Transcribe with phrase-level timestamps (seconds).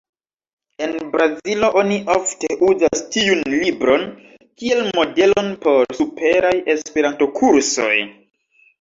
[0.85, 4.09] En Brazilo oni ofte uzas tiun libron
[4.41, 7.97] kiel modelon por superaj Esperanto-kursoj.